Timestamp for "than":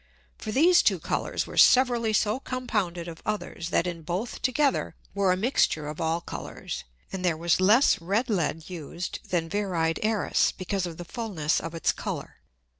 9.29-9.47